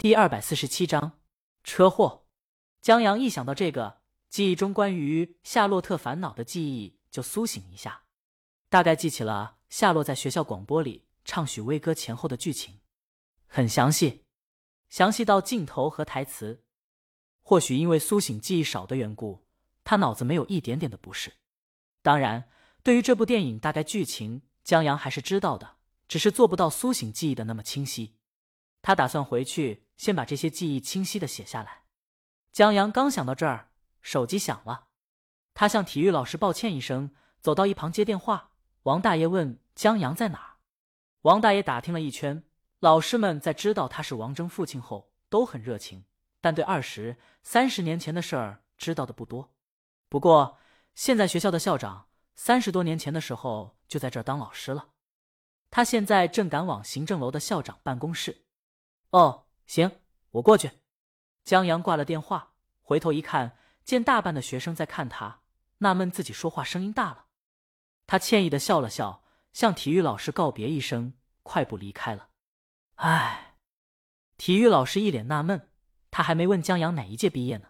[0.00, 1.20] 第二百四十七章
[1.62, 2.24] 车祸。
[2.80, 8.04] 江阳一想到这个，记忆中关于夏洛特烦恼的记忆就苏醒一下，
[8.70, 12.80] 大概记起了夏洛在学校广播里唱许巍歌前后的剧情，
[13.46, 14.24] 很详细，
[14.88, 16.64] 详细到镜头和台词。
[17.42, 19.44] 或许因为苏醒记忆少的缘故，
[19.84, 21.34] 他脑子没有一点点的不适。
[22.00, 22.48] 当然，
[22.82, 25.76] 对于这部电影大概剧情，江阳还是知道的，
[26.08, 28.16] 只是做不到苏醒记忆的那么清晰。
[28.82, 31.82] 他打算回去先把这些记忆清晰的写下来。
[32.52, 33.68] 江阳刚想到这儿，
[34.00, 34.86] 手机响了。
[35.52, 38.52] 他向体育老师抱歉一声，走到一旁接电话。
[38.84, 40.56] 王大爷问江阳在哪儿。
[41.20, 42.42] 王大爷打听了一圈，
[42.78, 46.06] 老师们在知道他是王峥父亲后都很热情，
[46.40, 49.52] 但对二十三十年前的事儿知道的不多。
[50.08, 50.56] 不过
[50.94, 54.88] 现在学校的校长三十多年前的时候就在这儿当老师了。
[55.70, 58.46] 他现在正赶往行政楼的校长办公室。
[59.10, 60.00] 哦，行，
[60.32, 60.68] 我过去。
[61.44, 65.42] 江阳挂了电话，回头一看，见大半的学生在看他，
[65.78, 67.26] 纳闷自己说话声音大了。
[68.08, 71.12] 他歉意的笑了笑，向体育老师告别一声，
[71.44, 72.30] 快步离开了。
[72.96, 73.58] 唉，
[74.36, 75.68] 体育老师一脸纳闷，
[76.10, 77.68] 他还没问江阳哪一届毕业呢。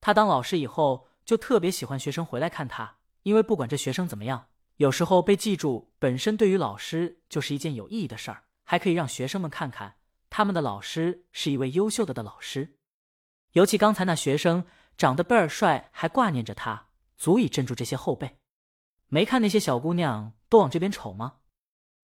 [0.00, 4.48] 他当老师以后，就特别喜欢学生回来看他，因为不管这学生怎么样，
[4.78, 9.98] 有时候被记住，本身对于老师就是一件有意义的事儿，还可以让学生们看看。
[10.34, 12.78] 他们的老师是一位优秀的的老师，
[13.50, 14.64] 尤其刚才那学生
[14.96, 16.86] 长得倍儿帅，还挂念着他，
[17.18, 18.38] 足以镇住这些后辈。
[19.08, 21.34] 没看那些小姑娘都往这边瞅吗？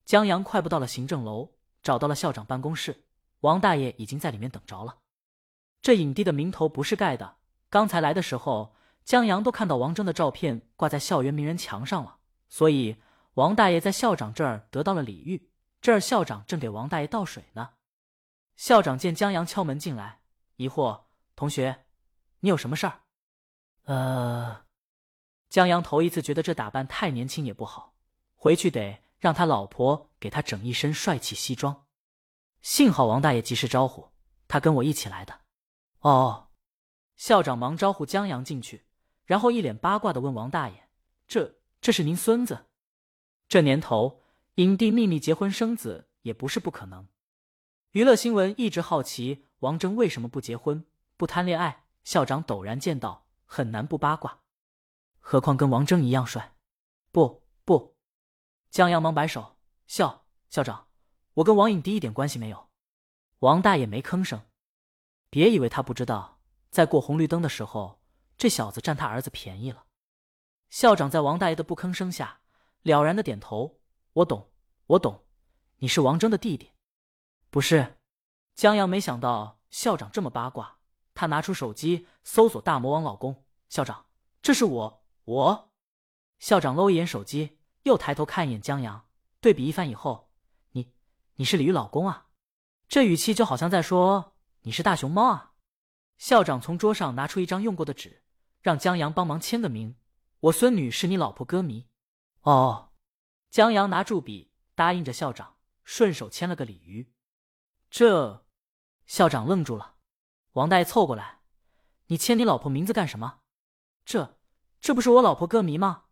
[0.04, 3.04] 江阳快步到了行政楼，找到了校长办公室，
[3.40, 4.98] 王大爷已经在里面等着了。
[5.80, 7.36] 这影帝的名头不是盖的，
[7.70, 8.74] 刚才来的时候，
[9.06, 12.18] 江阳都看到王峥的照片挂在校园名人墙上了，
[12.50, 12.96] 所以
[13.32, 15.48] 王大爷在校长这儿得到了礼遇。
[15.80, 17.70] 这儿校长正给王大爷倒水呢。
[18.58, 20.18] 校长见江阳敲门进来，
[20.56, 21.04] 疑惑
[21.36, 21.86] ：“同学，
[22.40, 23.02] 你有什么事儿？”
[23.86, 24.64] 呃，
[25.48, 27.94] 江阳头一次觉得这打扮太年轻也不好，
[28.34, 31.86] 回去得让他老婆给他整一身帅气西装。
[32.60, 34.10] 幸好王大爷及时招呼
[34.48, 35.42] 他跟我一起来的。
[36.00, 36.48] 哦，
[37.14, 38.84] 校长忙招呼江阳进去，
[39.24, 40.88] 然后一脸八卦的问王大爷
[41.28, 42.66] ：“这这是您孙子？
[43.46, 44.24] 这年头，
[44.56, 47.06] 影帝秘密结婚生子也不是不可能。”
[47.92, 50.84] 娱乐新闻一直好奇王峥为什么不结婚、
[51.16, 51.86] 不谈恋爱。
[52.04, 54.40] 校长陡然见到，很难不八卦。
[55.20, 56.54] 何况跟王峥一样帅。
[57.10, 57.96] 不不，
[58.70, 59.56] 江阳忙摆手，
[59.86, 60.88] 校校长，
[61.34, 62.68] 我跟王影帝一点关系没有。
[63.38, 64.42] 王大爷没吭声。
[65.30, 68.02] 别以为他不知道，在过红绿灯的时候，
[68.36, 69.86] 这小子占他儿子便宜了。
[70.68, 72.40] 校长在王大爷的不吭声下，
[72.82, 73.80] 了然的点头。
[74.12, 74.50] 我懂，
[74.88, 75.24] 我懂，
[75.78, 76.72] 你是王峥的弟弟。
[77.50, 77.96] 不是，
[78.54, 80.78] 江阳没想到校长这么八卦，
[81.14, 83.44] 他拿出手机搜索大魔王老公。
[83.70, 84.06] 校长，
[84.42, 85.70] 这是我，我。
[86.38, 89.08] 校长搂一眼手机，又抬头看一眼江阳，
[89.40, 90.30] 对比一番以后，
[90.72, 90.92] 你，
[91.36, 92.26] 你是鲤鱼老公啊？
[92.86, 95.54] 这语气就好像在说你是大熊猫啊。
[96.18, 98.22] 校长从桌上拿出一张用过的纸，
[98.60, 99.96] 让江阳帮忙签个名。
[100.40, 101.86] 我孙女是你老婆歌迷。
[102.42, 102.90] 哦，
[103.50, 107.10] 江阳拿住笔，答应着校长，顺手签了个鲤鱼。
[107.90, 108.44] 这，
[109.06, 109.94] 校长愣住了。
[110.52, 111.40] 王大爷凑过来
[112.08, 113.40] ：“你签你老婆名字干什么？
[114.04, 114.38] 这，
[114.80, 116.04] 这不是我老婆歌迷吗？”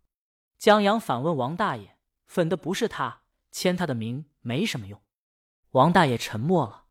[0.58, 5.02] 江阳反问王大爷：“粉的不是他，签他的名没什么用。”
[5.72, 6.86] 王大爷沉默了，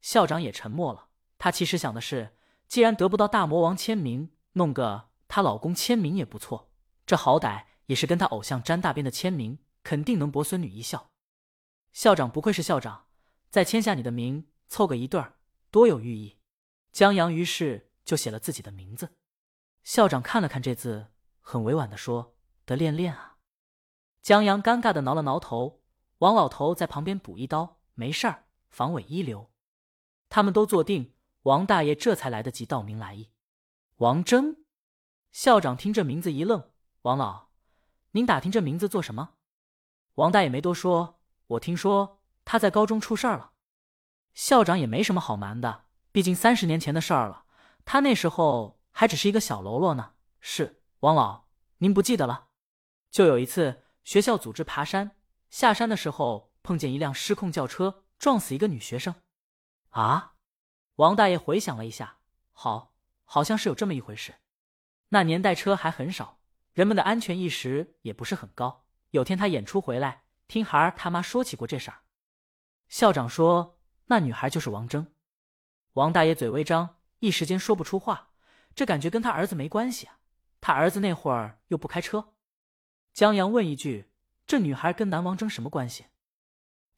[0.00, 1.08] 校长也沉默了。
[1.36, 2.36] 他其实想的是，
[2.68, 6.70] 既然得不到大魔王签名，弄个她老公签名也不错。
[7.04, 11.10] 这好歹也是跟他偶像沾大边的签名，肯定能博孙女一笑。
[11.92, 13.06] 校长不愧是校长。
[13.50, 15.36] 再签下你的名，凑个一对儿，
[15.72, 16.38] 多有寓意。
[16.92, 19.16] 江阳于是就写了自己的名字。
[19.82, 21.08] 校长看了看这字，
[21.40, 23.38] 很委婉的说：“得练练啊。”
[24.22, 25.82] 江阳尴尬的挠了挠头。
[26.18, 29.50] 王老头在旁边补一刀：“没事儿，防伪一流。”
[30.28, 33.30] 他们都坐定，王大爷这才来得及道明来意。
[33.96, 34.64] 王峥。
[35.32, 36.70] 校长听这名字一愣
[37.02, 37.48] ：“王老，
[38.12, 39.34] 您打听这名字做什么？”
[40.14, 42.18] 王大爷没多说：“我听说。”
[42.50, 43.52] 他在高中出事儿了，
[44.34, 47.44] 校长也没什么好瞒的，毕竟三十年前的事儿了。
[47.84, 50.14] 他那时候还只是一个小喽啰呢。
[50.40, 51.44] 是王老，
[51.78, 52.48] 您不记得了？
[53.08, 55.12] 就有一次学校组织爬山，
[55.48, 59.14] 下山的时候碰见一辆失控轿车，撞死一个女学生。
[59.90, 60.32] 啊！
[60.96, 62.16] 王大爷回想了一下，
[62.50, 64.34] 好，好像是有这么一回事。
[65.10, 66.40] 那年代车还很少，
[66.72, 68.86] 人们的安全意识也不是很高。
[69.10, 71.98] 有天他演出回来，听孩儿他妈说起过这事儿。
[72.90, 75.06] 校长说：“那女孩就是王峥。”
[75.94, 78.32] 王大爷嘴微张，一时间说不出话。
[78.74, 80.18] 这感觉跟他儿子没关系啊，
[80.60, 82.34] 他儿子那会儿又不开车。
[83.12, 84.10] 江阳问一句
[84.44, 86.06] ：“这女孩跟南王征什么关系？”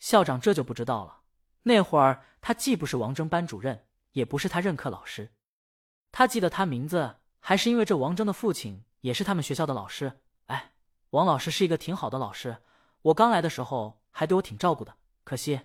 [0.00, 1.20] 校长这就不知道了。
[1.64, 5.34] 那会儿他既不是王征班主任，也不是他任课老师。
[6.10, 10.20] 他记得他名字，还是因为这王征的父亲也是他们学校的老师。
[10.46, 10.72] 哎，
[11.10, 12.62] 王老师是一个挺好的老师，
[13.02, 14.96] 我刚来的时候还对我挺照顾的。
[15.24, 15.60] 可惜，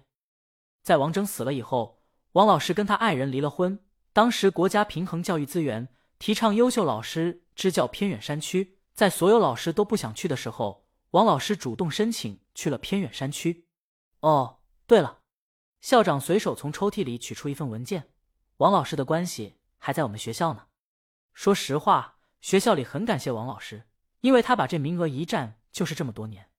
[0.88, 2.00] 在王征死了以后，
[2.32, 3.78] 王老师跟他爱人离了婚。
[4.14, 13.68] 当时国家平衡教育资源，提倡优秀老师支教偏远山区，在所有老师都不想去的时候，王老师主动申请去了偏远山区。
[14.22, 15.20] 哦，对了，
[15.82, 18.12] 校长随手从抽屉里取出一份文件，
[18.60, 20.68] 王老师的关系还在我们学校呢。
[21.34, 23.84] 说实话，学校里很感谢王老师，
[24.22, 26.50] 因为他把这名额一占就是这么多年，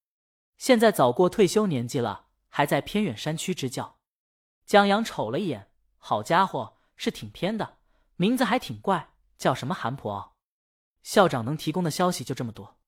[0.58, 3.97] 现在早过退休年纪了，还在偏远山区支教。
[4.69, 6.76] 江阳瞅了一眼，好家伙！
[6.94, 7.79] 是挺偏的，
[8.17, 10.37] 名字还挺怪，叫什么韩婆。
[11.03, 12.79] 校长能提供的消息就这么多。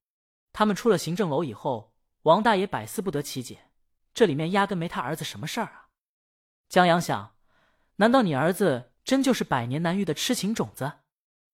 [0.52, 1.94] 他们出了行政楼以后，
[2.24, 3.70] 王大爷百思不得其解，
[4.12, 5.88] 这里面压根没他儿子什么事儿啊。
[6.68, 7.34] 江阳想，
[7.96, 10.92] 难道你儿子真就是百年难遇的痴情种子？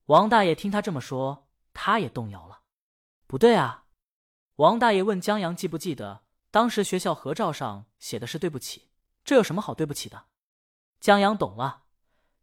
[0.07, 2.63] 王大爷听他这么说，他也动摇了。
[3.29, 3.85] 不对啊，
[4.57, 8.89] 王大爷问江阳记不记得当时学校合照上写的是对不起，
[9.27, 10.27] 这有什么好对不起的？
[11.01, 11.83] 江阳懂了。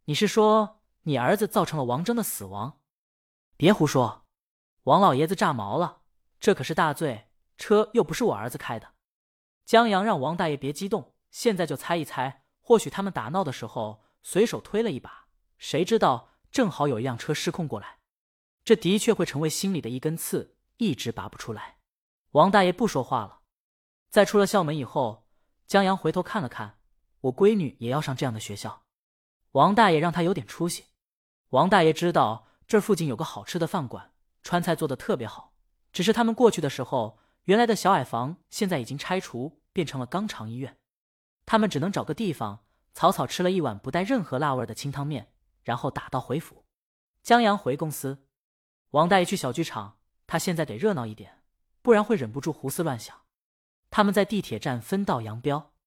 [0.04, 2.78] 你是说你儿子造成了王征的死亡？
[3.56, 4.26] 别胡说！
[4.82, 6.02] 王老爷子炸毛了，
[6.38, 7.30] 这可是大罪。
[7.56, 8.92] 车又不是我儿子开的。
[9.64, 18.00] 江阳让王大爷别激动，现在就猜一猜，或许他们打闹的时候随手推了一把，谁知道正好有一辆车失控过来，
[18.62, 21.78] 这的确会成为心里的一根刺，一直拔不出来。
[22.32, 23.40] 王大爷不说话了。
[24.10, 25.23] 在出了校门以后，
[25.66, 26.78] 江阳回头看了看，
[27.22, 28.82] 我闺女也要上这样的学校。
[29.52, 30.86] 王大爷让他有点出息。
[31.50, 34.12] 王大爷知道这附近有个好吃的饭馆，
[34.42, 35.54] 川菜做的特别好。
[35.92, 40.76] 只是他们过去的时候，原来的小矮房现在已经拆除，变成了肛肠医院。
[41.46, 45.32] 他们只能找个地方草草吃了一碗不带任何辣味的清汤面，
[45.62, 46.64] 然后打道回府。
[47.22, 48.26] 江阳回公司，
[48.90, 49.98] 王大爷去小剧场。
[50.26, 51.42] 他现在得热闹一点，
[51.82, 53.23] 不然会忍不住胡思乱想。
[53.96, 55.70] 他们在地铁站分道扬镳。